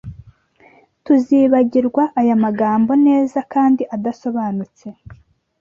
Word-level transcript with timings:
Tuzibagirwa 1.05 2.03
aya 2.19 2.35
magambo 2.45 2.91
neza 3.07 3.39
kandi 3.53 3.83
adasobanutse 3.95 4.85